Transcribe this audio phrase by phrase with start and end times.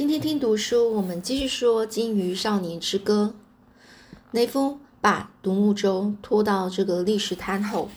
[0.00, 3.34] 今天听读书，我们继续说《金鱼少年之歌》。
[4.30, 7.90] 雷夫把独木舟拖到这个砾石滩后，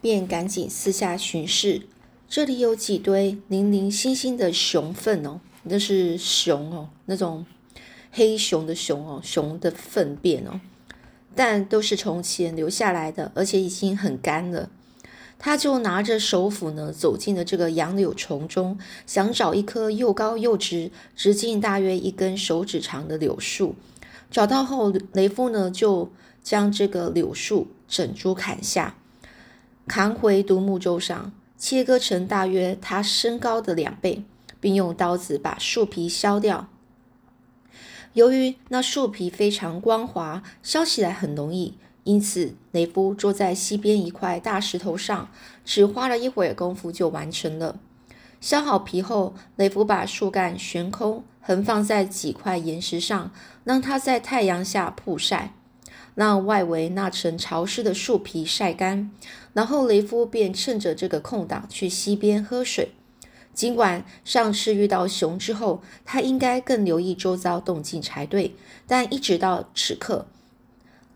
[0.00, 1.82] 便赶紧四下巡视。
[2.26, 7.44] 这里有几堆零零星星的熊粪哦，那是熊哦，那种
[8.10, 10.58] 黑熊的熊哦，熊的粪便哦，
[11.34, 14.70] 但都是从前留下来的，而且已经很干了。
[15.38, 23.74] 他就拿着手斧呢，走进了这个杨柳丛中，想找一棵又高又直、直径大约一根手指长的柳树。
[24.30, 26.10] 找到后，雷夫呢就
[26.42, 28.96] 将这个柳树整株砍下，
[29.86, 34.24] 扛回独木舟上，切割成大约他身高的两倍，
[34.58, 36.68] 并用刀子把树皮削掉。
[38.14, 41.74] 由于那树皮非常光滑，削起来很容易。
[42.06, 45.28] 因此，雷夫坐在溪边一块大石头上，
[45.64, 47.80] 只花了一会儿功夫就完成了。
[48.40, 53.32] 削好皮后，雷夫把树干悬空，横放在几块岩石上，
[53.64, 55.52] 让它在太阳下曝晒，
[56.14, 59.10] 让外围那层潮湿的树皮晒干。
[59.52, 62.90] 然后，雷夫便趁着这个空档去溪边喝水。
[63.52, 68.54] 尽管上次遇到熊之后，他应该更留意周遭动静才对，
[68.86, 70.28] 但一直到此刻。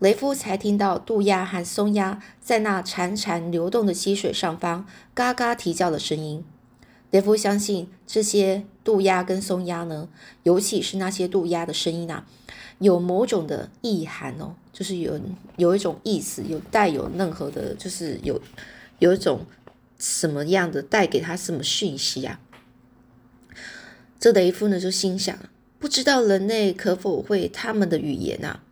[0.01, 6.43] 雷夫才听到渡鸦和松鸦在那潺潺流动的溪水上方嘎嘎啼叫的声音。
[7.11, 10.09] 雷夫相信这些渡鸦跟松鸦呢，
[10.41, 12.25] 尤其是那些渡鸦的声音啊，
[12.79, 15.21] 有某种的意涵哦，就是有
[15.57, 18.41] 有一种意思，有带有任何的，就是有
[18.97, 19.45] 有一种
[19.99, 22.39] 什么样的带给他什么讯息啊？
[24.19, 25.37] 这雷夫呢就心想，
[25.77, 28.63] 不知道人类可否会他们的语言啊？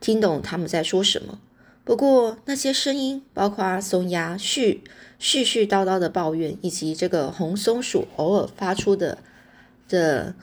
[0.00, 1.38] 听懂他们在说什么，
[1.84, 4.78] 不过那些声音，包括松鸦絮
[5.20, 9.18] 絮絮叨叨的抱怨，以及这个红松鼠偶尔发出的
[9.88, 10.34] 的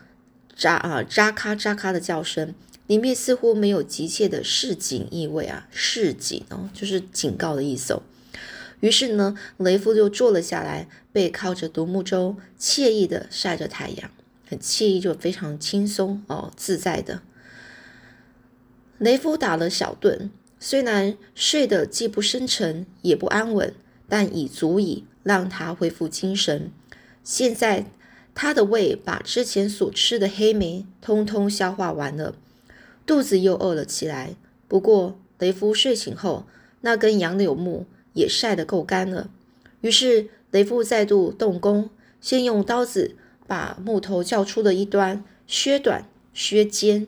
[0.57, 2.53] 喳啊喳咔喳咔的叫声，
[2.87, 8.01] 里面似乎没有急切的示警意味啊，示警哦，就是警告的意思哦。
[8.81, 14.11] 于是呢，雷夫就坐了下来，背靠着独木舟，惬意的晒着太阳，
[14.49, 17.21] 很惬意，就非常轻松哦，自在的。
[18.97, 20.29] 雷夫打了小盹，
[20.59, 23.73] 虽然睡得既不深沉也不安稳，
[24.07, 26.71] 但已足以让他恢复精神。
[27.23, 27.87] 现在
[28.33, 32.35] 他的胃把之前所吃的黑莓通通消化完了，
[33.05, 34.35] 肚子又饿了起来。
[34.67, 36.45] 不过雷夫睡醒后，
[36.81, 39.29] 那根杨柳木也晒得够干了。
[39.81, 41.89] 于是雷夫再度动工，
[42.21, 47.07] 先用刀子把木头较粗的一端削短、削尖。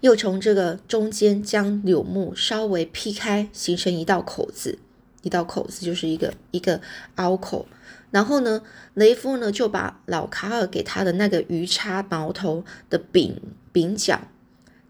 [0.00, 4.78] 又从这个中间将柳木稍微劈开，形成一道口子，
[5.22, 6.80] 一道口子就是一个一个
[7.16, 7.66] 凹口。
[8.10, 8.62] 然后呢，
[8.94, 13.40] 雷夫呢就把老卡尔给他的那个鱼叉矛头的柄
[13.72, 14.28] 柄角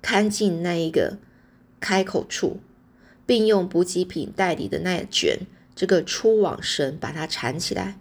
[0.03, 1.19] 看进那一个
[1.79, 2.59] 开口处，
[3.25, 5.39] 并用补给品袋里的那卷
[5.77, 7.99] 这个粗网绳把它缠起来。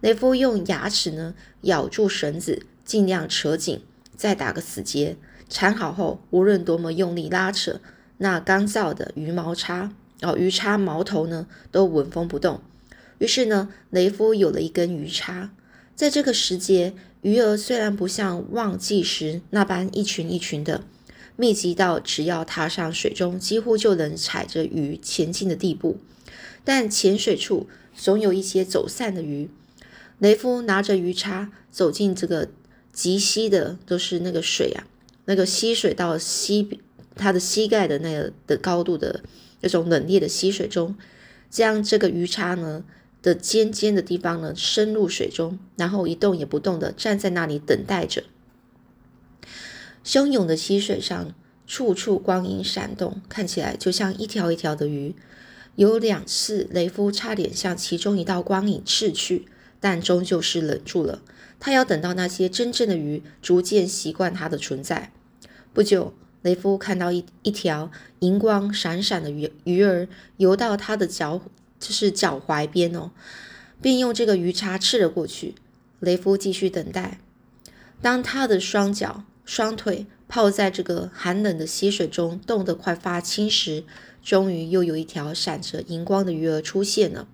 [0.00, 3.80] 雷夫用牙齿呢咬住绳子，尽量扯紧，
[4.16, 5.16] 再打个死结。
[5.48, 7.80] 缠好后，无论多么用力拉扯，
[8.18, 12.60] 那干燥的鱼毛叉哦，鱼叉矛头呢都纹风不动。
[13.18, 15.50] 于是呢，雷夫有了一根鱼叉。
[15.94, 20.82] 在这个时节，鱼儿虽然不像旺季时那般一群一群的
[21.36, 25.98] 密集到只要踏上水中，几乎就能踩着鱼前进的地步，
[26.64, 29.48] 但浅水处总有一些走散的鱼。
[30.18, 32.48] 雷夫拿着鱼叉走进这个
[32.92, 34.86] 极稀的，都是那个水啊。
[35.26, 36.80] 那个溪水到膝，
[37.14, 39.22] 他的膝盖的那个的高度的
[39.60, 40.96] 那种冷冽的溪水中，
[41.48, 42.84] 将这个鱼叉呢
[43.22, 48.24] 的尖尖的地方呢深入水中，然后一动也不动的站在那里等待着。
[50.04, 51.34] 汹涌的溪水上，
[51.66, 55.14] 处处光影闪动，看起来就像一条一条的鱼。
[55.76, 59.46] 有两次，雷夫差点向其中一道光影刺去，
[59.80, 61.22] 但终究是忍住了。
[61.58, 65.10] 他要等到那些真正的鱼逐渐习惯它的存在。
[65.74, 67.90] 不久，雷夫看到一一条
[68.20, 70.06] 银光闪闪的鱼鱼儿
[70.36, 71.42] 游到他的脚，
[71.80, 73.10] 就是脚踝边哦，
[73.82, 75.56] 并用这个鱼叉刺了过去。
[75.98, 77.18] 雷夫继续等待。
[78.00, 83.82] 当他的双脚、双腿泡在这个寒冷的溪水中，冻得快发青时，
[84.22, 87.26] 终于又有一条闪着银光的鱼儿出现了。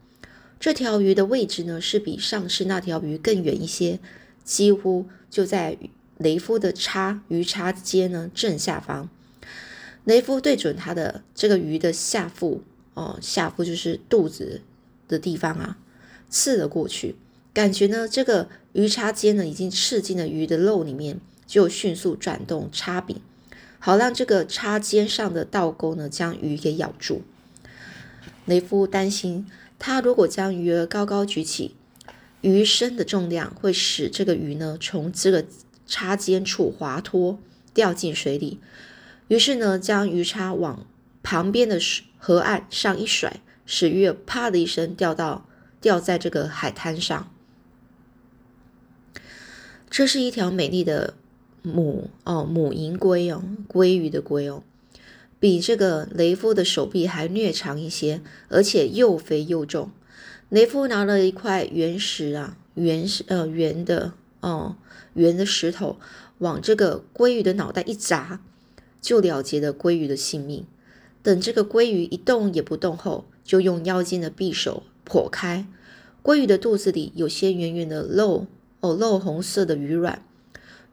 [0.58, 3.98] 这条鱼的位置呢，是比上次那条鱼更远一些。
[4.42, 5.76] 几乎就在
[6.20, 9.08] 雷夫的叉鱼叉尖呢正下方，
[10.04, 12.62] 雷夫对准他的这个鱼的下腹
[12.92, 14.60] 哦，下腹就是肚子
[15.08, 15.78] 的地方啊，
[16.28, 17.16] 刺了过去。
[17.54, 23.16] 感觉呢，这个鱼叉尖呢已经刺进了鱼的肉里面，就迅速转动叉柄，
[23.78, 27.22] 好让这个叉尖上的倒钩呢将鱼给咬住。
[28.44, 29.46] 雷夫担心，
[29.78, 31.74] 他如果将鱼儿高高举起，
[32.42, 35.46] 鱼身的重量会使这个鱼呢从这个
[35.90, 37.40] 叉尖处滑脱，
[37.74, 38.60] 掉进水里。
[39.26, 40.86] 于是呢，将鱼叉往
[41.22, 41.80] 旁边的
[42.16, 45.46] 河岸上一甩，使鱼儿啪的一声掉到
[45.80, 47.32] 掉在这个海滩上。
[49.90, 51.14] 这是一条美丽的
[51.62, 54.62] 母哦母银龟哦鲑鱼的鲑哦，
[55.40, 59.90] 比这个雷夫的手臂还略长一些，而且又肥又重。
[60.48, 64.76] 雷夫拿了一块原石啊原石呃圆的哦
[65.20, 65.98] 圆的石头，
[66.38, 68.40] 往这个鲑鱼的脑袋一砸，
[69.00, 70.66] 就了结了鲑鱼的性命。
[71.22, 75.66] 等这个鲑鱼一动也不动后，就用腰间的匕首剖开
[76.22, 78.46] 鲑鱼的肚子里，有些圆圆的肉。
[78.82, 80.24] 哦，肉红色的鱼卵，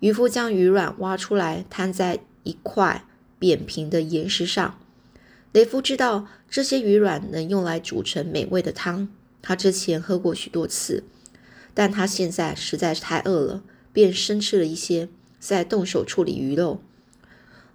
[0.02, 3.06] 渔夫将鱼卵挖出来，摊在一块
[3.40, 4.78] 扁平的岩石上。
[5.54, 9.08] 雷夫知道这些鱼卵能用来煮成美味的汤，
[9.42, 11.06] 他之前喝过许多次，
[11.74, 13.64] 但他现在实在是太饿了，
[13.98, 15.10] 便生吃了一些，
[15.40, 16.80] 再动手处理鱼肉。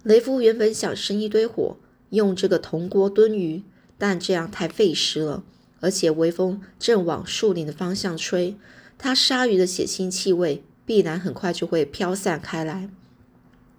[0.03, 1.75] 雷夫原本想生一堆火，
[2.11, 3.61] 用这个铜锅炖鱼，
[3.97, 5.43] 但这样太费时了，
[5.81, 8.55] 而且微风正往树林的方向吹。
[8.97, 12.89] 它鲨鱼的血腥气味必然很快就会飘散开来。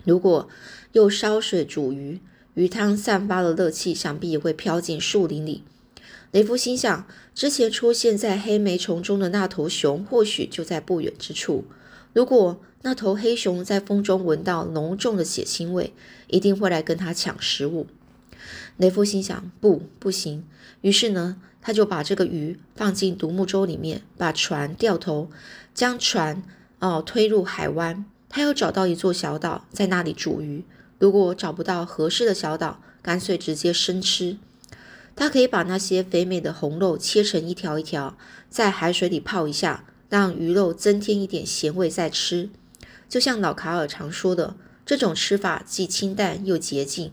[0.04, 0.50] 如果
[0.92, 2.20] 又烧水煮鱼，
[2.52, 5.62] 鱼汤散发的热气想必也会飘进树林里。
[6.30, 11.64] 雷夫心想，之前出现在黑莓丛中的那头熊或许就在不远之处。
[12.14, 15.92] 如果那头黑熊在风中闻到浓重的血腥味，
[16.28, 17.86] 一定会来跟他抢食物。
[18.78, 20.46] 雷夫心想：不，不行。
[20.80, 21.36] 于是呢？
[21.60, 25.30] 他就把这个鱼放进独木舟里面，把船掉头，
[25.72, 26.42] 将船
[26.78, 28.04] 哦推入海湾。
[28.28, 30.62] 他又找到一座小岛，在那里煮鱼。
[30.98, 34.36] 如果找不到合适的小岛，干脆直接生吃。
[35.16, 38.18] 他可以把那些肥美的红肉切成一条一条，
[38.50, 42.50] 在海水里泡一下，让鱼肉增添一点咸味再吃。
[43.08, 47.12] 就像老卡尔常说的，这种吃法既清淡又洁净。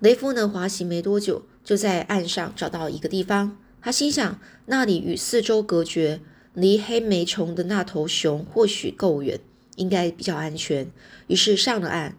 [0.00, 1.46] 雷夫呢，滑行没多久。
[1.64, 6.20] 就在岸上找到一个地方，他心想那里与四周隔绝，
[6.52, 9.40] 离黑莓虫的那头熊或许够远，
[9.76, 10.90] 应该比较安全。
[11.28, 12.16] 于是上了岸。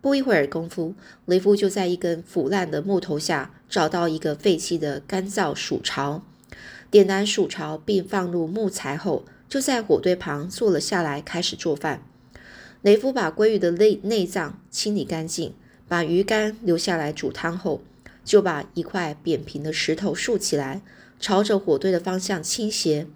[0.00, 0.94] 不一会儿功夫，
[1.26, 6.22] 雷夫就在一根腐烂的木头下找到一个废弃的干燥鼠巢，
[6.90, 12.02] 点燃鼠巢并放入木材后，就在火堆旁坐了下来，开始做饭。
[12.82, 15.52] 雷夫把鲑鱼的内内脏清理干净，
[15.86, 17.82] 把鱼干留下来煮汤后。
[18.24, 20.82] 就把一块扁平的石头竖起来，
[21.18, 23.06] 朝着火堆的方向倾斜，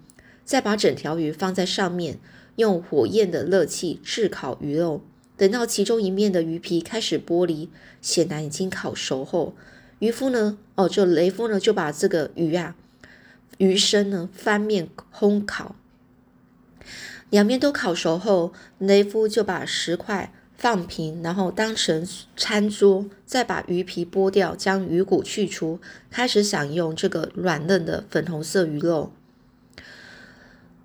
[0.43, 2.17] 再把整条鱼放在上面，
[2.55, 5.03] 用火焰的热气炙烤鱼肉。
[5.37, 7.69] 等到其中一面的鱼皮开始剥离，
[8.01, 9.53] 显然已经烤熟后，
[9.99, 12.75] 渔夫呢，哦，就雷夫呢，就把这个鱼啊，
[13.63, 15.75] 鱼身呢翻面烘烤，
[17.29, 20.33] 两面都烤熟后，雷夫就把石块。
[20.55, 22.07] 放平，然后当成
[22.37, 29.11] 餐桌，再把鱼皮剥掉，将鱼骨去除，开始享用这个软嫩的粉红色鱼肉。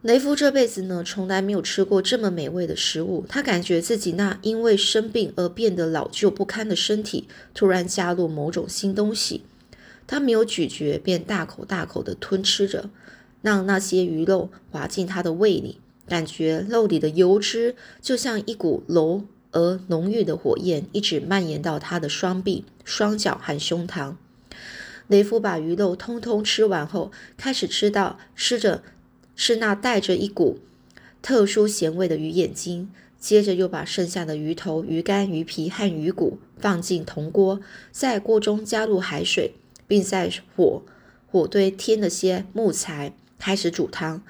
[0.02, 3.24] 雷夫这辈子呢，从来没有吃过这么美味的食物。
[3.28, 9.44] 他感觉自己那因为生病而变得老旧不堪的身体，突然加入某种新东西。
[10.08, 12.90] 他没有咀嚼，便大口大口的吞吃着，
[13.42, 19.22] 让那些鱼肉滑进他的胃里，感觉肉里的油脂就像一股柔。
[19.50, 24.14] 而浓郁的火焰一直蔓延到他的双臂、双脚和胸膛。
[25.06, 28.82] 雷夫把鱼肉通通吃完后，开始吃到吃着
[29.34, 30.58] 是那带着一股
[31.22, 37.58] 特殊咸味的鱼眼睛，接着又把剩下的鱼头、鱼肝、鱼皮和鱼骨放进铜锅，
[37.90, 39.54] 在锅中加入海水，
[39.88, 40.82] 并在火
[41.26, 44.22] 火堆添了些木材，开始煮汤。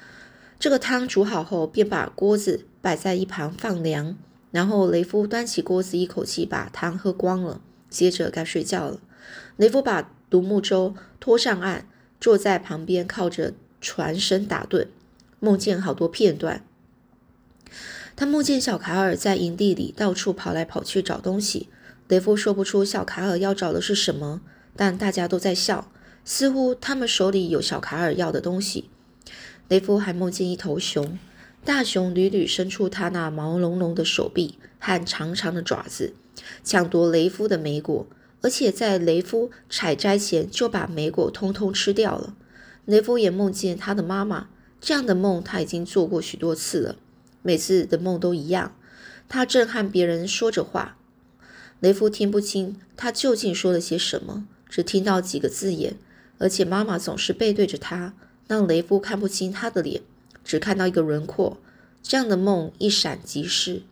[0.58, 4.16] 这个汤煮好后，便把锅子摆在一旁放凉。
[4.50, 7.60] 然后雷夫端起锅子，一口气把汤喝光了。
[7.90, 9.00] 接着该睡觉了。
[9.56, 11.86] 雷夫把独木舟拖上岸，
[12.20, 14.88] 坐在旁边靠着船身打盹，
[15.38, 16.64] 梦见好多片段。
[18.16, 21.68] 他梦见小卡尔在营地里到处跑来跑去找东西。
[22.08, 24.40] 雷夫说不出小卡尔要找的是什么，
[24.78, 25.90] 但大家都在笑，
[26.24, 28.88] 似乎他们手里有小卡尔要的东西。
[29.66, 31.18] 雷夫还梦见一头熊。
[31.64, 36.14] 大熊屡屡伸出它那毛茸茸的手臂和长长的爪子，
[36.62, 38.06] 抢夺雷夫的莓果，
[38.40, 42.36] 而且在雷夫采摘前就把莓果通通吃掉了。
[42.84, 44.48] 雷夫也梦见他的妈妈
[44.80, 46.96] 这样的梦他已经做过许多次了，
[47.42, 48.76] 每次的梦都一样。
[49.28, 50.96] 他正和别人说着话，
[51.80, 55.96] 雷夫听不清他究竟说了些什么，只听到几个字眼，
[56.38, 58.14] 而且妈妈总是背对着他，
[58.46, 60.02] 让雷夫看不清他的脸，
[60.44, 61.58] 只看到一个轮廓。
[62.02, 63.82] 这样的梦一闪即逝。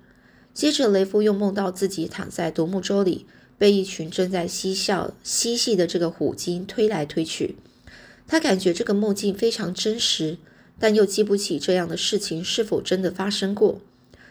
[0.54, 3.26] 接着，雷夫又梦到自己躺在独木舟里，
[3.58, 7.56] 被一群正在嬉笑嬉戏的这个虎鲸推来推去。
[8.26, 10.38] 他感觉这个梦境非常真实，
[10.78, 13.80] 但又记不起这样的事情是否真的发生过。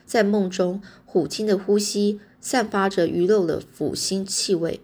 [0.05, 4.79] 在梦中，虎鲸的呼吸散发着鱼肉的腐腥气味，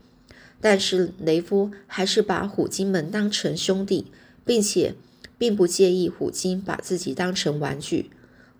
[0.61, 4.11] 但是雷夫还是把虎鲸们当成兄弟，
[4.45, 4.93] 并且
[5.37, 8.11] 并不介意虎鲸把自己当成玩具。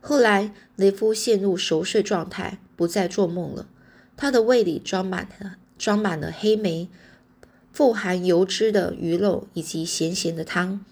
[0.01, 3.67] 后来，雷夫陷入熟睡状态，不再做梦了。
[4.17, 6.89] 他的胃里装满了装满了黑莓、
[7.72, 10.84] 富含油脂的鱼肉以及咸咸的汤。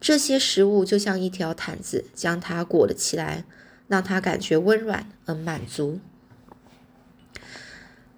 [0.00, 3.44] 这些食物就像一条毯子，将他裹了起来，
[3.88, 6.00] 让他感觉温暖而满足。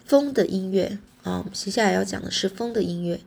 [0.04, 3.20] 风的音乐啊，接下来要讲的是风的音乐。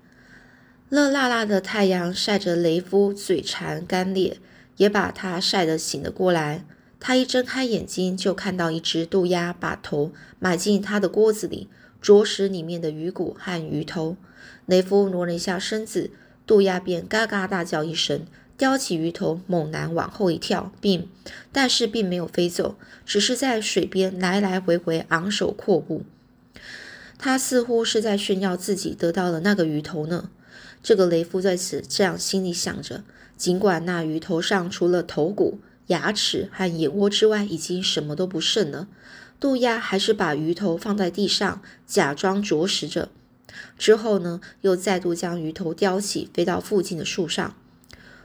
[0.89, 4.37] 热辣辣的太阳晒着雷夫，嘴馋干裂，
[4.77, 6.63] 也把他晒得醒了过来。
[6.99, 11.67] 他一睁开眼睛，就看到一只渡鸦把头埋进他的锅子里，
[11.99, 14.15] 啄食里面的鱼骨和鱼头。
[14.65, 16.11] 雷夫挪了一下身子，
[16.45, 18.25] 渡鸦便嘎嘎大叫一声，
[18.57, 21.09] 叼起鱼头，猛然往后一跳，并
[21.51, 22.75] 但是并没有飞走，
[23.05, 26.03] 只是在水边来来回回昂首阔步。
[27.17, 30.29] 他似乎是在炫耀自己得到了那个鱼头呢。
[30.83, 33.03] 这个雷夫在此这样心里想着，
[33.35, 35.59] 尽管那鱼头上除了头骨。
[35.87, 38.89] 牙齿和眼窝之外，已经什么都不剩了。
[39.39, 43.07] 渡鸦还是把鱼头放在地上，假装啄食着。
[43.77, 47.55] 之后呢，又再度将鱼头叼起，飞到附近的树上。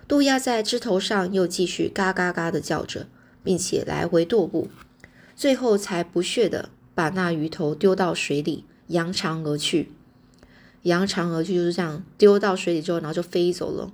[0.09, 3.07] 渡鸦在枝头上又继续嘎嘎嘎地叫着，
[3.45, 4.69] 并且来回踱步，
[5.37, 9.91] 最后才不屑地把那鱼头丢到水里，扬长而去。
[10.83, 13.93] 扬长而去就是这样，丢到水里之后，然后就飞走了。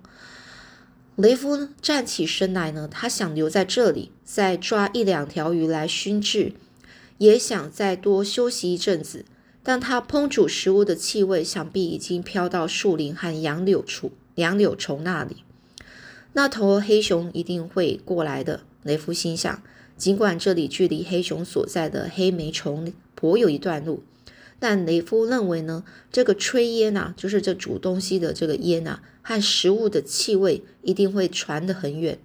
[1.17, 6.53] 雷夫站起身来呢，他想留在这里，再抓一两条鱼来熏制，
[7.19, 9.25] 也想再多休息一阵子。
[9.63, 15.45] 但他烹煮食物的气味，想必已经飘到树林和杨柳处、杨柳丛那里。
[16.33, 19.63] 那头黑熊一定会过来的，雷夫心想。
[19.97, 24.05] 尽管这里距离黑熊所在的黑莓丛颇有一段路。
[24.61, 32.19] 但雷夫认为呢，这个炊烟呐，就是这煮东西的这个烟呐，和食物的气味一定会传得很远。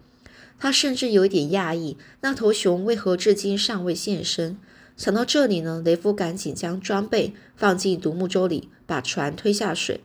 [0.60, 4.58] 他甚至有一点讶异，那头熊为何至今尚未现身？
[4.96, 10.02] 想到这里呢，雷夫赶紧将装备放进独木舟里，把船推下水。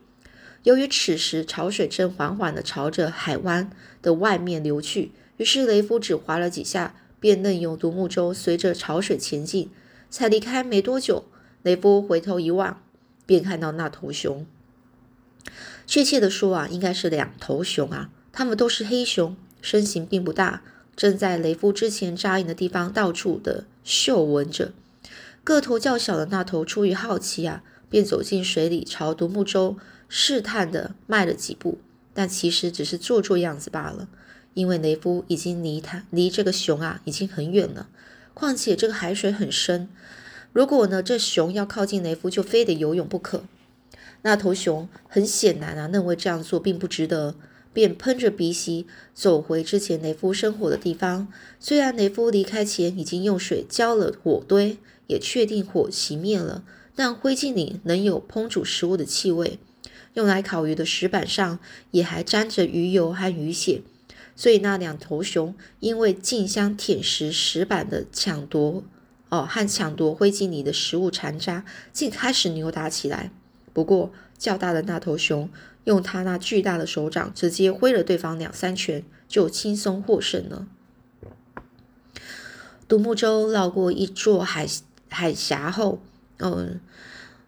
[0.65, 3.71] 由于此时潮水正缓缓地朝着海湾
[4.03, 9.71] 的外面流去，于是雷夫只划了几下，便任由独木舟随着潮水前进。
[10.11, 11.25] 才离开没多久。
[11.63, 12.81] 雷夫回头一望，
[13.27, 14.47] 便看到那头熊。
[15.87, 20.63] 确切的说啊，应该是两头熊啊，它们都是黑熊，身形并不大，
[20.95, 24.73] 正在雷夫之前扎营的地方到处的嗅闻着。
[25.43, 31.79] 个头较小的那头出于好奇啊，便走进水里，朝独木舟试探的迈了几步，
[32.13, 34.09] 但其实只是做做样子罢了。
[34.55, 37.89] 因为雷夫已经离他离这个熊啊已经很远了，
[38.35, 39.89] 况且这个海水很深。
[40.53, 43.45] 如果呢，这熊要靠近雷夫，就非得游泳不可。
[44.23, 47.37] 那头熊很显然啊，认为这样做并不值得，
[47.73, 51.29] 便喷着鼻息走回之前雷夫生火的地方。
[51.61, 56.65] 虽然雷夫离开前已经用水浇了火堆，也确定火熄灭了，
[56.97, 59.61] 但灰烬里仍有烹煮食物的气味。
[60.15, 61.61] 用来烤鱼的石板上
[61.93, 63.83] 也还沾着鱼油和鱼血，
[64.35, 68.83] 所以那两头熊因为竞相舔食石板的抢夺。
[69.31, 73.31] 哦，和抢夺灰烬里的食物残渣，竟开始扭打起来。
[73.73, 75.51] 不过，较大的那头熊
[75.85, 80.67] 用它那巨大的手掌直接挥了对方两三拳，就轻松获胜了。
[82.89, 84.67] 独木舟绕过一座海
[85.11, 86.01] 海峡后，
[86.39, 86.81] 嗯，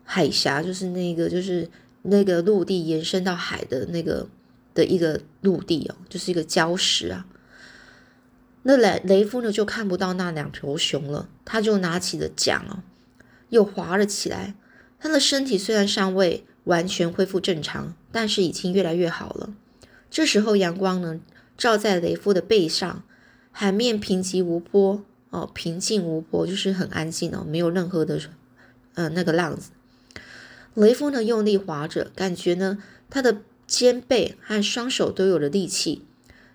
[0.05, 1.71] 海峡就是那个就是
[2.03, 4.29] 那个陆地延伸到海的那个
[4.75, 7.27] 的一个陆地哦，就是一个礁石啊。
[8.63, 11.29] 那雷雷夫呢，就看不到那两头熊了。
[11.45, 12.83] 他就拿起了桨哦，
[13.49, 14.55] 又划了起来。
[14.99, 19.55] 他的身体虽然尚未完全恢复正常，但是已经越来越好了。
[20.11, 21.21] 这时候阳光呢，
[21.57, 23.03] 照在雷夫的背上，
[23.51, 28.21] 海面平静无波哦，平静无波，就是很安静哦，没有任何的
[28.95, 29.71] 呃那个浪子。
[30.75, 36.05] 雷夫呢，用力划着，感觉呢，他的肩背和双手都有了力气。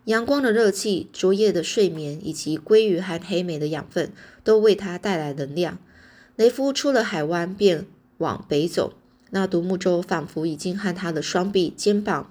[0.06, 4.12] 阳光的热气、昨夜的睡眠以及鲑鱼和黑莓的养分，
[4.44, 5.78] 都为他带来能量。
[6.36, 7.86] 雷夫出了海湾，便
[8.18, 8.94] 往北走。
[9.32, 12.30] 那独木舟仿佛已经和他的双臂、肩膀、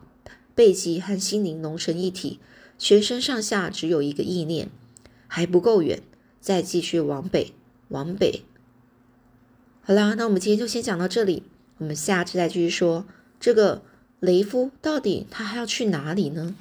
[0.54, 2.38] 背脊和心灵融成一体，
[2.78, 4.70] 全身上下只有一个意念：
[5.26, 6.00] 还不够远，
[6.40, 7.52] 再继续往北，
[7.88, 8.42] 往北。
[9.82, 11.42] 好啦，那我们今天就先讲到这里，
[11.78, 13.04] 我们下次再继续说
[13.40, 13.82] 这个
[14.20, 16.54] 雷夫到底他还要去哪里呢？